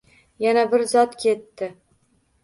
Yana 0.45 0.61
bir 0.71 0.83
zot 0.93 1.13
ketdi 1.23 1.69